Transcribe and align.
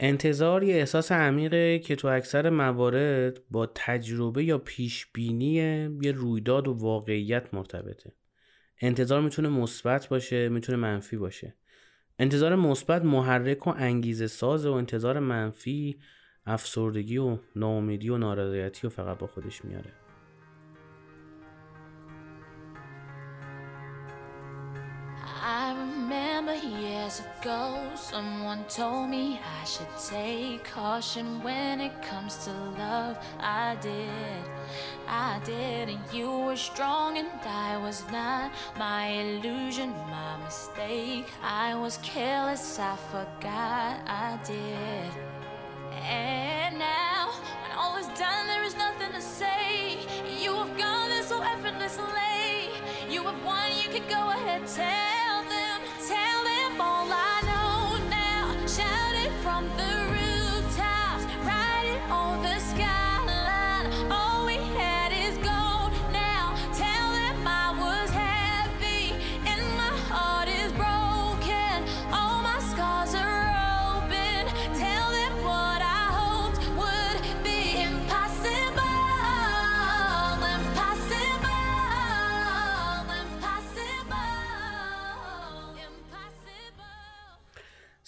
انتظار 0.00 0.62
یه 0.62 0.74
احساس 0.74 1.12
عمیقه 1.12 1.78
که 1.78 1.96
تو 1.96 2.08
اکثر 2.08 2.50
موارد 2.50 3.40
با 3.50 3.66
تجربه 3.74 4.44
یا 4.44 4.58
پیش 4.58 5.06
بینی 5.06 5.52
یه 6.02 6.12
رویداد 6.12 6.68
و 6.68 6.72
واقعیت 6.72 7.54
مرتبطه. 7.54 8.12
انتظار 8.80 9.20
می‌تونه 9.20 9.48
مثبت 9.48 10.08
باشه، 10.08 10.48
می‌تونه 10.48 10.78
منفی 10.78 11.16
باشه. 11.16 11.56
انتظار 12.18 12.56
مثبت 12.56 13.04
محرک 13.04 13.66
و 13.66 13.70
انگیزه 13.76 14.26
ساز 14.26 14.66
و 14.66 14.72
انتظار 14.72 15.18
منفی 15.18 15.98
افسردگی 16.46 17.18
و 17.18 17.38
ناامیدی 17.56 18.08
و 18.08 18.18
نارضایتی 18.18 18.80
رو 18.82 18.88
فقط 18.88 19.18
با 19.18 19.26
خودش 19.26 19.64
میاره. 19.64 20.05
Years 27.16 27.26
ago, 27.40 27.78
someone 27.94 28.64
told 28.68 29.08
me 29.08 29.38
I 29.62 29.64
should 29.64 29.86
take 30.10 30.64
caution 30.64 31.42
when 31.42 31.80
it 31.80 32.02
comes 32.02 32.44
to 32.44 32.50
love. 32.78 33.18
I 33.38 33.76
did, 33.80 34.44
I 35.06 35.40
did, 35.44 35.88
and 35.88 36.00
you 36.12 36.30
were 36.30 36.56
strong 36.56 37.18
and 37.18 37.28
I 37.44 37.76
was 37.78 38.04
not. 38.10 38.52
My 38.78 39.08
illusion, 39.08 39.90
my 40.10 40.36
mistake. 40.44 41.26
I 41.42 41.74
was 41.74 41.98
careless, 41.98 42.78
I 42.78 42.96
forgot 43.10 44.00
I 44.06 44.38
did. 44.44 45.10
And 46.02 46.78
now, 46.78 47.30
when 47.62 47.78
all 47.78 47.96
is 47.96 48.08
done, 48.18 48.46
there 48.46 48.64
is 48.64 48.76
nothing 48.76 49.12
to 49.12 49.20
say. 49.20 49.98
You 50.42 50.54
have 50.54 50.76
gone 50.78 51.08
there 51.10 51.22
so 51.22 51.42
effortlessly. 51.42 52.70
You 53.08 53.22
have 53.24 53.44
won, 53.44 53.70
you 53.82 53.88
can 53.88 54.08
go 54.08 54.30
ahead. 54.30 54.68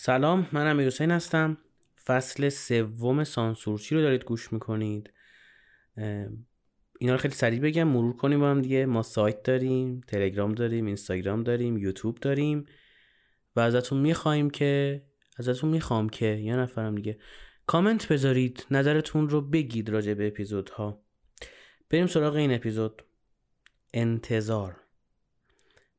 سلام 0.09 0.49
من 0.53 0.71
امیر 0.71 0.87
حسین 0.87 1.11
هستم. 1.11 1.59
فصل 2.05 2.49
سوم 2.49 3.25
سانسورچی 3.25 3.95
رو 3.95 4.01
دارید 4.01 4.25
گوش 4.25 4.53
می‌کنید. 4.53 5.13
اینا 6.99 7.13
رو 7.13 7.17
خیلی 7.17 7.35
سریع 7.35 7.61
بگم 7.61 7.89
مرور 7.89 8.17
کنیم 8.17 8.41
با 8.41 8.51
هم 8.51 8.63
دیگه. 8.63 8.87
ما 8.87 9.03
سایت 9.03 9.43
داریم 9.43 10.01
تلگرام 10.01 10.53
داریم 10.53 10.87
اینستاگرام 10.87 11.43
داریم 11.43 11.79
یوتیوب 11.79 12.19
داریم 12.21 12.67
و 13.57 13.61
ازتون 13.61 14.01
می‌خوایم 14.01 14.51
که 14.51 15.03
ازتون 15.39 15.71
می‌خوام 15.71 16.09
که 16.09 16.27
یه 16.27 16.57
نفرم 16.57 16.95
دیگه 16.95 17.19
کامنت 17.67 18.09
بذارید 18.09 18.67
نظرتون 18.71 19.29
رو 19.29 19.41
بگید 19.41 19.89
راجع 19.89 20.15
به 20.15 20.27
اپیزودها. 20.27 21.03
بریم 21.91 22.07
سراغ 22.07 22.35
این 22.35 22.55
اپیزود. 22.55 23.03
انتظار. 23.95 24.77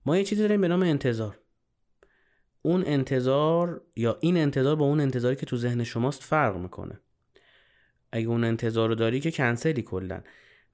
ما 0.05 0.17
یه 0.17 0.23
چیزی 0.23 0.41
داریم 0.41 0.61
به 0.61 0.67
نام 0.67 0.81
انتظار. 0.81 1.39
اون 2.61 2.83
انتظار 2.85 3.81
یا 3.95 4.17
این 4.21 4.37
انتظار 4.37 4.75
با 4.75 4.85
اون 4.85 4.99
انتظاری 4.99 5.35
که 5.35 5.45
تو 5.45 5.57
ذهن 5.57 5.83
شماست 5.83 6.23
فرق 6.23 6.57
می‌کنه. 6.57 6.99
اگه 8.11 8.27
اون 8.27 8.43
انتظار 8.43 8.89
رو 8.89 8.95
داری 8.95 9.19
که 9.19 9.31
کنسلی 9.31 9.81
کلا. 9.81 10.21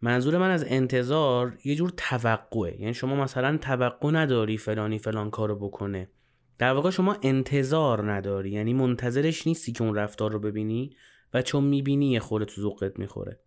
منظور 0.02 0.38
من 0.38 0.50
از 0.50 0.66
انتظار 0.68 1.58
یه 1.66 1.76
جور 1.76 1.94
توقعه. 1.98 2.82
یعنی 2.82 2.94
شما 2.94 3.16
مثلا 3.16 3.58
توقع 3.58 4.12
نداری 4.12 4.58
فلانی 4.58 5.00
فلان 5.00 5.30
کارو 5.30 5.56
بکنه. 5.56 6.10
در 6.58 6.74
واقع 6.74 6.90
شما 6.90 7.18
انتظار 7.22 8.12
نداری. 8.12 8.52
یعنی 8.52 8.74
منتظرش 8.74 9.48
نیستی 9.48 9.72
که 9.72 9.84
اون 9.84 9.96
رفتار 9.96 10.32
رو 10.32 10.40
ببینی 10.40 10.96
و 11.34 11.42
چون 11.42 11.64
می‌بینی 11.64 12.12
یه 12.12 12.20
خورده 12.20 12.46
تو 12.46 12.62
ذوقت 12.62 13.00
می‌خوره. 13.00 13.40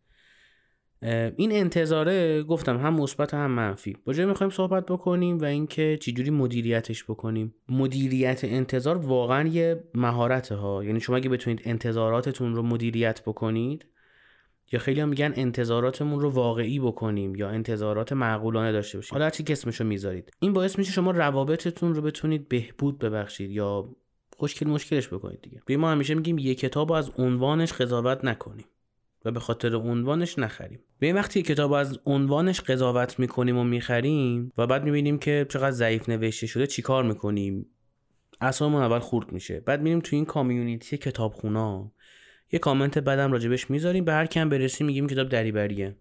این 1.02 1.52
انتظاره 1.52 2.42
گفتم 2.42 2.76
هم 2.76 2.94
مثبت 2.94 3.34
هم 3.34 3.50
منفی. 3.50 3.96
با 4.04 4.12
جای 4.12 4.26
می‌خوایم 4.26 4.50
صحبت 4.50 4.86
بکنیم 4.86 5.38
و 5.38 5.44
اینکه 5.44 5.98
چجوری 6.02 6.30
مدیریتش 6.30 7.04
بکنیم. 7.04 7.54
مدیریت 7.68 8.44
انتظار 8.44 8.96
واقعا 8.96 9.48
یه 9.48 9.84
مهارت 9.94 10.52
ها 10.52 10.84
یعنی 10.84 11.00
شما 11.00 11.16
اگه 11.16 11.28
بتونید 11.28 11.62
انتظاراتتون 11.64 12.54
رو 12.54 12.62
مدیریت 12.62 13.22
بکنید 13.26 13.86
یا 14.72 14.78
خیلی 14.78 15.00
هم 15.00 15.08
میگن 15.08 15.32
انتظاراتمون 15.36 16.20
رو 16.20 16.30
واقعی 16.30 16.80
بکنیم 16.80 17.34
یا 17.34 17.48
انتظارات 17.48 18.12
معقولانه 18.12 18.72
داشته 18.72 18.98
باشیم. 18.98 19.12
حالا 19.12 19.24
هرچی 19.24 19.42
که 19.42 19.52
اسمشو 19.52 19.84
می‌ذارید. 19.84 20.32
این 20.40 20.52
باعث 20.52 20.78
میشه 20.78 20.92
شما 20.92 21.10
روابطتون 21.10 21.94
رو 21.94 22.02
بتونید 22.02 22.48
بهبود 22.48 22.98
ببخشید 22.98 23.50
یا 23.50 23.88
خوشکل 24.36 24.68
مشکلش 24.68 25.08
بکنید 25.08 25.40
دیگه. 25.42 25.76
ما 25.76 25.90
همیشه 25.90 26.14
میگیم 26.14 26.38
یه 26.38 26.54
کتاب 26.54 26.92
از 26.92 27.10
عنوانش 27.18 27.72
قضاوت 27.72 28.24
نکنیم. 28.24 28.66
و 29.24 29.30
به 29.30 29.40
خاطر 29.40 29.76
عنوانش 29.76 30.38
نخریم. 30.38 30.80
به 30.98 31.12
وقتی 31.12 31.42
کتاب 31.42 31.72
از 31.72 32.00
عنوانش 32.06 32.60
قضاوت 32.60 33.18
می‌کنیم 33.18 33.58
و 33.58 33.64
می‌خریم 33.64 34.52
و 34.58 34.66
بعد 34.66 34.84
می‌بینیم 34.84 35.18
که 35.18 35.46
چقدر 35.48 35.70
ضعیف 35.70 36.08
نوشته 36.08 36.46
شده 36.46 36.66
چیکار 36.66 37.04
می‌کنیم؟ 37.04 37.66
اصلا 38.40 38.84
اول 38.84 38.98
خورد 38.98 39.32
میشه. 39.32 39.60
بعد 39.60 39.82
میریم 39.82 40.00
تو 40.00 40.16
این 40.16 40.24
کامیونیتی 40.24 40.96
کتابخونا. 40.96 41.92
یه 42.52 42.58
کامنت 42.58 42.98
بدم 42.98 43.32
راجبش 43.32 43.70
می‌ذاریم. 43.70 44.04
به 44.04 44.12
هر 44.12 44.26
کم 44.26 44.48
برسیم 44.48 44.86
میگیم 44.86 45.06
کتاب 45.06 45.28
دریبریه. 45.28 45.96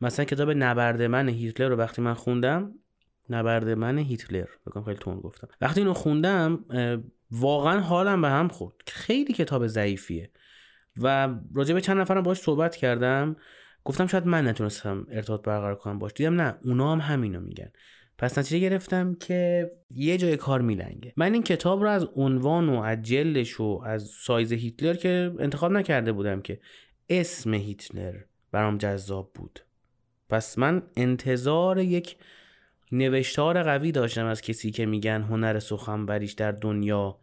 مثلا 0.00 0.24
کتاب 0.24 0.50
نبرد 0.50 1.02
من 1.02 1.28
هیتلر 1.28 1.68
رو 1.68 1.76
وقتی 1.76 2.02
من 2.02 2.14
خوندم 2.14 2.74
نبرد 3.30 3.68
من 3.68 3.98
هیتلر. 3.98 4.46
بگم 4.66 4.84
خیلی 4.84 4.96
تون 4.96 5.20
گفتم. 5.20 5.48
وقتی 5.60 5.80
اینو 5.80 5.94
خوندم 5.94 6.64
واقعا 7.30 7.80
حالم 7.80 8.22
به 8.22 8.28
هم 8.28 8.48
خورد. 8.48 8.74
خیلی 8.86 9.32
کتاب 9.32 9.66
ضعیفیه. 9.66 10.30
و 11.02 11.34
راجع 11.54 11.74
به 11.74 11.80
چند 11.80 11.98
نفرم 11.98 12.22
باش 12.22 12.38
صحبت 12.38 12.76
کردم. 12.76 13.36
گفتم 13.84 14.06
شاید 14.06 14.26
من 14.26 14.48
نتونستم 14.48 15.06
ارتباط 15.10 15.42
برقرار 15.42 15.74
کنم 15.74 15.98
باش 15.98 16.12
دیدم 16.12 16.40
نه 16.40 16.54
اونا 16.64 16.92
هم 16.92 17.00
همینو 17.00 17.40
میگن. 17.40 17.70
پس 18.18 18.38
نتیجه 18.38 18.58
گرفتم 18.58 19.14
که 19.14 19.70
یه 19.90 20.18
جای 20.18 20.36
کار 20.36 20.60
میلنگه. 20.60 21.12
من 21.16 21.32
این 21.32 21.42
کتاب 21.42 21.82
رو 21.82 21.88
از 21.88 22.04
عنوان 22.16 22.68
و 22.68 22.80
از 22.80 23.02
جلش 23.02 23.60
و 23.60 23.82
از 23.84 24.04
سایز 24.04 24.52
هیتلر 24.52 24.94
که 24.94 25.34
انتخاب 25.38 25.72
نکرده 25.72 26.12
بودم 26.12 26.40
که 26.40 26.60
اسم 27.08 27.54
هیتلر 27.54 28.14
برام 28.52 28.78
جذاب 28.78 29.32
بود. 29.34 29.60
پس 30.28 30.58
من 30.58 30.82
انتظار 30.96 31.78
یک 31.78 32.16
نوشتار 32.92 33.62
قوی 33.62 33.92
داشتم 33.92 34.26
از 34.26 34.40
کسی 34.40 34.70
که 34.70 34.86
میگن 34.86 35.22
هنر 35.22 35.58
سخنوریش 35.58 36.32
در 36.32 36.52
دنیا 36.52 37.18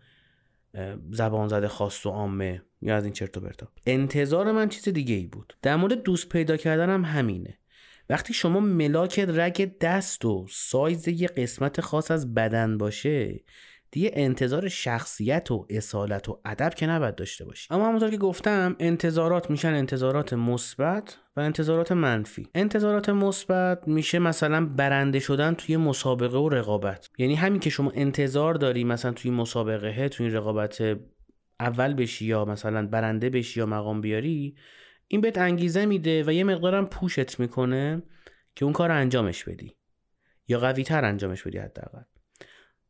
زبان 1.11 1.47
زده 1.47 1.67
خاص 1.67 2.05
و 2.05 2.09
عامه 2.09 2.61
یا 2.81 2.95
از 2.95 3.03
این 3.03 3.13
چرت 3.13 3.37
و 3.37 3.39
پرتا. 3.39 3.67
انتظار 3.85 4.51
من 4.51 4.69
چیز 4.69 4.89
دیگه 4.89 5.15
ای 5.15 5.27
بود. 5.27 5.57
در 5.61 5.75
مورد 5.75 6.03
دوست 6.03 6.29
پیدا 6.29 6.57
کردن 6.57 6.89
هم 6.89 7.05
همینه. 7.05 7.57
وقتی 8.09 8.33
شما 8.33 8.59
ملاک 8.59 9.19
رگ 9.19 9.77
دست 9.77 10.25
و 10.25 10.45
سایز 10.49 11.07
یه 11.07 11.27
قسمت 11.27 11.81
خاص 11.81 12.11
از 12.11 12.33
بدن 12.33 12.77
باشه 12.77 13.43
دیگه 13.95 14.11
انتظار 14.13 14.69
شخصیت 14.69 15.51
و 15.51 15.65
اصالت 15.69 16.29
و 16.29 16.39
ادب 16.45 16.73
که 16.73 16.87
نباید 16.87 17.15
داشته 17.15 17.45
باشی. 17.45 17.67
اما 17.71 17.87
همونطور 17.87 18.09
که 18.09 18.17
گفتم 18.17 18.75
انتظارات 18.79 19.49
میشن 19.49 19.73
انتظارات 19.73 20.33
مثبت 20.33 21.17
و 21.35 21.39
انتظارات 21.39 21.91
منفی. 21.91 22.47
انتظارات 22.55 23.09
مثبت 23.09 23.87
میشه 23.87 24.19
مثلا 24.19 24.65
برنده 24.65 25.19
شدن 25.19 25.53
توی 25.53 25.77
مسابقه 25.77 26.37
و 26.37 26.49
رقابت. 26.49 27.09
یعنی 27.17 27.35
همین 27.35 27.59
که 27.59 27.69
شما 27.69 27.91
انتظار 27.95 28.53
داری 28.53 28.83
مثلا 28.83 29.11
توی 29.11 29.31
مسابقه 29.31 30.09
توی 30.09 30.29
رقابت 30.29 30.97
اول 31.59 31.93
بشی 31.93 32.25
یا 32.25 32.45
مثلا 32.45 32.87
برنده 32.87 33.29
بشی 33.29 33.59
یا 33.59 33.65
مقام 33.65 34.01
بیاری 34.01 34.55
این 35.07 35.21
بهت 35.21 35.37
انگیزه 35.37 35.85
میده 35.85 36.23
و 36.23 36.31
یه 36.33 36.43
مقدارم 36.43 36.85
پوشت 36.85 37.39
می‌کنه 37.39 38.03
که 38.55 38.65
اون 38.65 38.73
کار 38.73 38.91
انجامش 38.91 39.43
بدی. 39.43 39.75
یا 40.47 40.59
قوی 40.59 40.83
تر 40.83 41.05
انجامش 41.05 41.43
بدی 41.43 41.57
حداقل. 41.57 42.01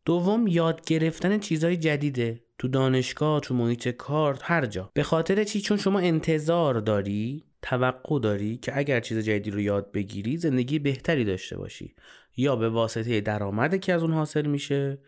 دوم 0.06 0.48
یاد 0.48 0.86
گرفتن 0.86 1.40
چیزهای 1.40 1.78
جدیده. 1.78 2.42
تو 2.58 2.68
دانشگاه 2.68 3.40
تو 3.40 3.54
محیط 3.54 3.88
کار 3.88 4.40
هر 4.44 4.66
جا. 4.66 4.92
به 4.94 5.04
خاطر 5.04 5.44
چی؟ 5.44 5.62
چون 5.62 5.78
شما 5.78 6.00
انتظار 6.00 6.80
داری 6.80 7.44
توقع 7.62 8.20
داری 8.20 8.58
که 8.58 8.78
اگر 8.78 9.00
چیز 9.00 9.18
جدیدی 9.18 9.52
رو 9.52 9.60
یاد 9.60 9.92
بگیری 9.92 10.38
زندگی 10.38 10.80
بهتری 10.80 11.26
داشته 11.26 11.58
باشی. 11.58 11.96
یا 12.38 12.56
به 12.56 12.70
واسطه 12.70 13.22
درآمدی 13.22 13.80
که 13.80 13.94
از 13.94 14.02
اون 14.02 14.14
حاصل 14.14 14.46
میشه 14.46 15.00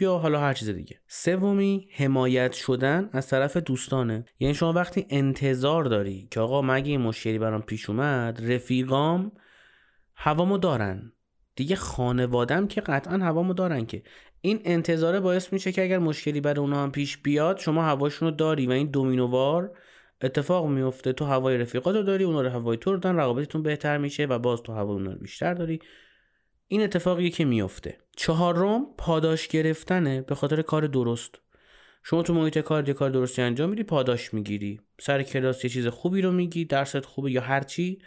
یا 0.00 0.18
حالا 0.18 0.40
هر 0.40 0.54
چیز 0.54 0.68
دیگه. 0.68 1.00
سومی 1.08 1.88
حمایت 1.92 2.52
شدن 2.52 3.10
از 3.12 3.28
طرف 3.28 3.56
دوستانه. 3.56 4.24
یعنی 4.38 4.54
شما 4.54 4.72
وقتی 4.72 5.06
انتظار 5.10 5.84
داری 5.84 6.28
که 6.30 6.40
آقا 6.40 6.62
مگه 6.62 6.90
این 6.90 7.00
مشکلی 7.00 7.38
برام 7.38 7.62
پیش 7.62 7.90
اومد 7.90 8.52
رفیقام 8.52 9.32
هوامو 10.14 10.58
دارن. 10.58 11.12
دیگه 11.56 11.76
خانوادم 11.76 12.66
که 12.66 12.80
قطعا 12.80 13.18
هوامو 13.18 13.54
دارن 13.54 13.86
که 13.86 14.02
این 14.44 14.60
انتظاره 14.64 15.20
باعث 15.20 15.52
میشه 15.52 15.72
که 15.72 15.82
اگر 15.82 15.98
مشکلی 15.98 16.40
برای 16.40 16.58
اونها 16.58 16.82
هم 16.82 16.92
پیش 16.92 17.18
بیاد 17.18 17.58
شما 17.58 17.82
هواشون 17.82 18.28
رو 18.28 18.34
داری 18.34 18.66
و 18.66 18.70
این 18.70 18.86
دومینووار 18.86 19.78
اتفاق 20.22 20.66
میفته 20.66 21.12
تو 21.12 21.24
هوای 21.24 21.58
رفیقات 21.58 21.96
رو 21.96 22.02
داری 22.02 22.24
اونا 22.24 22.42
رو 22.42 22.48
هوای 22.48 22.76
تو 22.76 22.92
رو 22.92 22.98
دارن 22.98 23.16
رقابتتون 23.16 23.62
بهتر 23.62 23.98
میشه 23.98 24.24
و 24.24 24.38
باز 24.38 24.62
تو 24.62 24.72
هوای 24.72 24.92
اونا 24.92 25.12
رو 25.12 25.18
بیشتر 25.18 25.54
داری. 25.54 25.78
این 26.68 26.82
اتفاقیه 26.82 27.30
که 27.30 27.44
میفته 27.44 27.98
چهارم 28.16 28.86
پاداش 28.98 29.48
گرفتنه 29.48 30.22
به 30.22 30.34
خاطر 30.34 30.62
کار 30.62 30.86
درست. 30.86 31.34
شما 32.02 32.22
تو 32.22 32.34
محیط 32.34 32.58
کار 32.58 32.88
یه 32.88 32.94
کار 32.94 33.10
درستی 33.10 33.42
انجام 33.42 33.70
میدی 33.70 33.82
پاداش 33.82 34.34
می‌گیری. 34.34 34.80
سر 35.00 35.22
کلاس 35.22 35.64
یه 35.64 35.70
چیز 35.70 35.86
خوبی 35.86 36.22
رو 36.22 36.32
میگی 36.32 36.64
درست 36.64 37.06
خوبه 37.06 37.32
یا 37.32 37.40
هرچی 37.40 37.98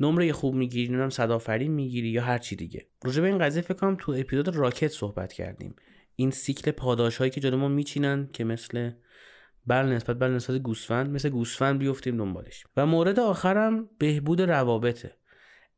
نمره 0.00 0.32
خوب 0.32 0.54
می‌گیری 0.54 0.88
نمی‌دونم 0.88 1.10
صدافرین 1.10 1.72
می‌گیری 1.72 2.08
یا 2.08 2.22
هر 2.22 2.38
چی 2.38 2.56
دیگه. 2.56 2.86
راجع 3.04 3.22
به 3.22 3.28
این 3.28 3.38
قضیه 3.38 3.62
فکر 3.62 3.74
کنم 3.74 3.96
تو 4.00 4.12
اپیزود 4.12 4.56
راکت 4.56 4.88
صحبت 4.88 5.32
کردیم. 5.32 5.74
این 6.16 6.30
سیکل 6.30 6.70
پاداش 6.70 7.16
هایی 7.16 7.30
که 7.30 7.40
جلو 7.40 7.56
ما 7.56 7.68
میچینن 7.68 8.28
که 8.32 8.44
مثل 8.44 8.90
بر 9.66 9.82
نسبت 9.82 10.16
بر 10.16 10.28
نسبت 10.28 10.56
گوسفند 10.56 11.10
مثل 11.10 11.28
گوسفند 11.28 11.78
بیفتیم 11.78 12.16
دنبالش. 12.16 12.66
و 12.76 12.86
مورد 12.86 13.20
آخرم 13.20 13.88
بهبود 13.98 14.40
روابطه. 14.40 15.16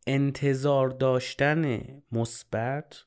انتظار 0.07 0.89
داشتن 0.89 1.81
مثبت 2.13 3.05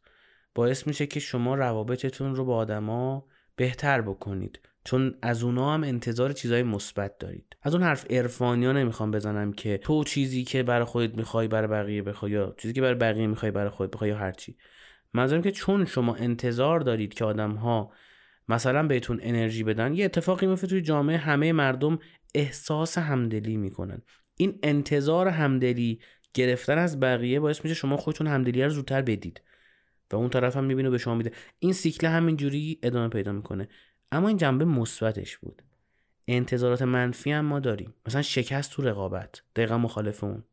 باعث 0.55 0.87
میشه 0.87 1.07
که 1.07 1.19
شما 1.19 1.55
روابطتون 1.55 2.35
رو 2.35 2.45
با 2.45 2.55
آدما 2.55 3.27
بهتر 3.55 4.01
بکنید. 4.01 4.59
چون 4.85 5.15
از 5.21 5.43
اونا 5.43 5.73
هم 5.73 5.83
انتظار 5.83 6.31
چیزهای 6.31 6.63
مثبت 6.63 7.17
دارید. 7.17 7.57
از 7.61 7.75
اون 7.75 7.83
حرف 7.83 8.11
عرفانی 8.11 8.65
ها 8.65 8.71
نمی‌خوام 8.71 9.11
بزنم 9.11 9.53
که 9.53 9.77
تو 9.77 10.03
چیزی 10.03 10.43
که 10.43 10.63
برای 10.63 10.85
خودت 10.85 11.17
می‌خوای 11.17 11.47
برای 11.47 11.67
بقیه 11.67 12.01
بخوای 12.01 12.31
یا 12.31 12.55
چیزی 12.57 12.73
که 12.73 12.81
برای 12.81 12.95
بقیه 12.95 13.27
می‌خوای 13.27 13.51
برای 13.51 13.69
خودت 13.69 13.91
بخوای 13.91 14.09
یا 14.09 14.17
هرچی. 14.17 14.57
منظورم 15.13 15.41
که 15.41 15.51
چون 15.51 15.85
شما 15.85 16.15
انتظار 16.15 16.79
دارید 16.79 17.13
که 17.13 17.25
آدم 17.25 17.51
ها 17.51 17.91
مثلا 18.49 18.87
بهتون 18.87 19.19
انرژی 19.23 19.63
بدن 19.63 19.93
یه 19.93 20.05
اتفاقی 20.05 20.47
میفته 20.47 20.67
توی 20.67 20.81
جامعه 20.81 21.17
همه 21.17 21.51
مردم 21.51 21.99
احساس 22.35 22.97
همدلی 22.97 23.57
می‌کنن. 23.57 24.01
این 24.37 24.59
انتظار 24.63 25.27
همدلی 25.27 25.99
گرفتن 26.33 26.77
از 26.77 26.99
بقیه 26.99 27.39
باعث 27.39 27.63
میشه 27.63 27.75
شما 27.75 27.97
خودتون 27.97 28.27
همدلی 28.27 28.63
رو 28.63 28.69
زودتر 28.69 29.01
بدید. 29.01 29.41
و 30.11 30.15
اون 30.15 30.29
طرف 30.29 30.57
هم 30.57 30.63
می‌بینه 30.63 30.89
به 30.89 30.97
شما 30.97 31.15
میده. 31.15 31.31
این 31.59 31.73
سیکل 31.73 32.07
همینجوری 32.07 32.79
ادامه 32.83 33.09
پیدا 33.09 33.31
می‌کنه. 33.31 33.67
اما 34.13 34.27
این 34.27 34.37
جنبه 34.37 34.65
مثبتش 34.65 35.37
بود. 35.37 35.61
انتظارات 36.27 36.81
منفی 36.81 37.31
هم 37.31 37.45
ما 37.45 37.59
داریم. 37.59 37.93
مثلا 38.07 38.21
شکست 38.21 38.71
تو 38.71 38.81
رقابت. 38.81 39.41
دقیقا 39.55 39.77
مخالف 39.77 40.23
اون. 40.23 40.43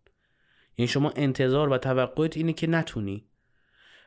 یعنی 0.79 0.89
شما 0.89 1.13
انتظار 1.17 1.69
و 1.69 1.79
توقعت 1.79 2.37
اینه 2.37 2.53
که 2.53 2.67
نتونی. 2.67 3.27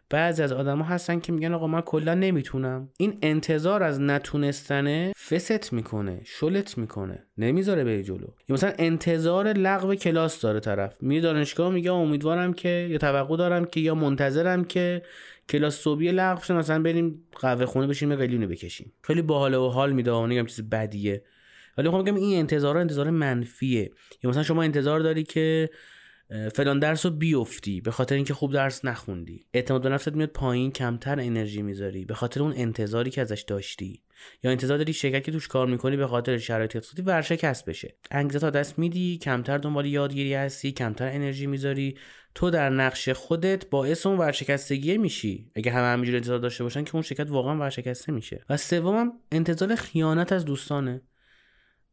بعضی 0.09 0.43
از 0.43 0.51
آدما 0.51 0.83
هستن 0.83 1.19
که 1.19 1.31
میگن 1.31 1.53
آقا 1.53 1.67
من 1.67 1.81
کلا 1.81 2.13
نمی‌تونم. 2.13 2.89
این 2.97 3.17
انتظار 3.21 3.83
از 3.83 4.01
نتونستنه 4.01 5.13
فست 5.29 5.73
می‌کنه 5.73 6.21
شلت 6.25 6.77
می‌کنه. 6.77 7.23
نمی‌ذاره 7.37 7.83
به 7.83 8.03
جلو. 8.03 8.27
یا 8.49 8.53
مثلا 8.53 8.73
انتظار 8.77 9.47
لغو 9.47 9.95
کلاس 9.95 10.41
داره 10.41 10.59
طرف. 10.59 11.03
میره 11.03 11.21
دانشگاه 11.21 11.71
میگه 11.71 11.91
امیدوارم 11.91 12.53
که 12.53 12.69
یا 12.69 12.97
توقع 12.97 13.37
دارم 13.37 13.65
که 13.65 13.79
یا 13.79 13.95
منتظرم 13.95 14.63
که 14.63 15.01
کلاس 15.49 15.75
صبحی 15.75 16.11
لغو 16.11 16.43
شه 16.43 16.53
مثلا 16.53 16.83
بریم 16.83 17.27
قهوه 17.41 17.65
خونه 17.65 17.87
بشیم 17.87 18.15
قلیونه 18.15 18.47
بکشیم. 18.47 18.93
خیلی 19.01 19.21
باحال 19.21 19.53
و 19.53 19.69
حال 19.69 19.93
میده 19.93 20.25
میگم 20.25 20.45
چیز 20.45 20.69
بدیه. 20.69 21.23
ولی 21.77 21.87
می‌خوام 21.87 22.03
بگم 22.03 22.15
این 22.15 22.39
انتظار 22.39 22.77
انتظار 22.77 23.09
منفیه. 23.09 23.91
یا 24.23 24.29
مثلا 24.29 24.43
شما 24.43 24.63
انتظار 24.63 24.99
داری 24.99 25.23
که 25.23 25.69
فلان 26.53 26.79
درس 26.79 27.05
رو 27.05 27.11
بیفتی 27.11 27.81
به 27.81 27.91
خاطر 27.91 28.15
اینکه 28.15 28.33
خوب 28.33 28.53
درس 28.53 28.85
نخوندی. 28.85 29.45
اعتماد 29.53 29.81
به 29.83 29.89
نفست 29.89 30.15
میاد 30.15 30.29
پایین 30.29 30.71
کمتر 30.71 31.19
انرژی 31.19 31.61
می‌ذاری. 31.61 32.05
به 32.05 32.13
خاطر 32.13 32.41
اون 32.41 32.53
انتظاری 32.55 33.11
که 33.11 33.21
ازش 33.21 33.41
داشتی. 33.41 34.03
یا 34.43 34.51
انتظار 34.51 34.77
داری 34.77 34.93
شرکتی 34.93 35.31
توش 35.31 35.47
کار 35.47 35.67
می‌کنی 35.67 35.97
به 35.97 36.07
خاطر 36.07 36.37
شرایط 36.37 36.75
اقتصادی 36.75 37.01
ورشکست 37.01 37.65
بشه. 37.65 37.95
انگیزه 38.11 38.39
تا 38.39 38.49
دست 38.49 38.79
میدی 38.79 39.17
کمتر 39.17 39.57
دنبال 39.57 39.85
یادگیری 39.85 40.33
هستی 40.33 40.71
کمتر 40.71 41.07
انرژی 41.07 41.47
می‌ذاری. 41.47 41.97
تو 42.35 42.49
در 42.49 42.69
نقش 42.69 43.09
خودت 43.09 43.69
باعث 43.69 44.05
اون 44.05 44.17
ورشکستگی 44.17 44.97
میشی. 44.97 45.51
اگه 45.55 45.71
همه 45.71 45.85
همینجوری 45.85 46.17
انتظار 46.17 46.39
داشته 46.39 46.63
باشن 46.63 46.83
که 46.83 46.95
اون 46.95 47.01
شرکت 47.01 47.29
واقعا 47.29 47.57
ورشکسته 47.57 48.11
میشه. 48.11 48.43
و 48.49 48.57
سومم 48.57 49.13
انتظار 49.31 49.75
خیانت 49.75 50.31
از 50.31 50.45
دوستانه. 50.45 51.01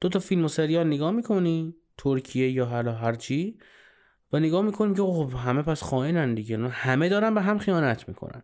دو 0.00 0.08
تا 0.08 0.19
فیلم 0.19 0.44
و 0.44 0.48
سریال 0.48 0.86
نگاه 0.86 1.10
می‌کنی. 1.10 1.75
ترکیه 1.98 2.50
یا 2.50 2.66
حالا 2.66 2.93
هرچی 2.93 3.58
و 4.32 4.41
نگاه 4.41 4.62
می‌کنیم 4.62 4.94
که 4.94 5.03
خب 5.03 5.32
همه 5.37 5.62
پس 5.62 5.82
خائنن 5.82 6.35
دیگه. 6.35 6.69
همه 6.69 7.09
دارن 7.09 7.35
به 7.35 7.43
هم 7.43 7.59
خیانت 7.59 8.09
می‌کنن. 8.09 8.43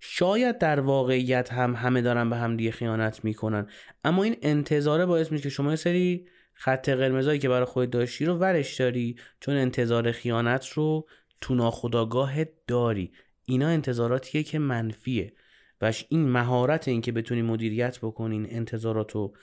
شاید 0.00 0.58
در 0.58 0.80
واقعیت 0.80 1.52
هم 1.52 1.74
همه 1.74 2.02
دارن 2.02 2.30
به 2.30 2.36
هم 2.36 2.56
دیگه 2.56 2.70
خیانت 2.70 3.24
می‌کنن. 3.24 3.66
اما 4.04 4.22
این 4.22 4.36
انتظاره 4.42 5.06
باعث 5.06 5.32
میشه 5.32 5.42
که 5.42 5.48
شما 5.48 5.70
یه 5.70 5.76
سری 5.76 6.28
خط 6.52 6.88
قرمزایی 6.88 7.38
که 7.38 7.48
برای 7.48 7.64
خود 7.64 7.90
داشتی 7.90 8.24
رو 8.24 8.34
ورش 8.34 8.80
داری 8.80 9.16
چون 9.40 9.54
انتظار 9.54 10.12
خیانت 10.12 10.68
رو 10.68 11.06
تو 11.40 11.54
ناخداگاهت 11.54 12.48
داری. 12.66 13.12
اینا 13.44 13.68
انتظاراتیه 13.68 14.42
که 14.42 14.58
منفیه. 14.58 15.32
و 15.80 15.92
این 16.08 16.28
مهارت 16.28 16.88
این 16.88 17.00
که 17.00 17.12
بتونی 17.12 17.42
مدیریت 17.42 17.98
بکنین 17.98 18.46
انتظارات 18.50 19.12
رو 19.12 19.34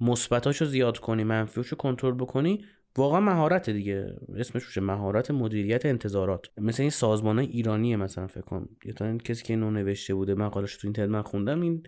مثبتاشو 0.00 0.64
زیاد 0.64 0.98
کنی 0.98 1.24
منفیاشو 1.24 1.76
کنترل 1.76 2.14
بکنی 2.14 2.64
واقعا 2.98 3.20
مهارت 3.20 3.70
دیگه. 3.70 4.16
اسمش 4.36 4.62
روشه 4.62 4.80
مهارت 4.80 5.30
مدیریت 5.30 5.86
انتظارات. 5.86 6.46
مثل 6.56 6.82
این 6.82 6.90
سازمان 6.90 7.38
ایرانی 7.38 7.96
مثلا 7.96 8.26
فکر 8.26 8.40
کنم 8.40 8.68
یا 8.84 9.16
کسی 9.16 9.44
که 9.44 9.52
اینو 9.52 9.70
نوشته 9.70 10.14
بوده 10.14 10.34
مقالش 10.34 10.76
تو 10.76 10.86
اینترنت 10.86 11.10
من 11.10 11.22
خوندم 11.22 11.60
این 11.60 11.82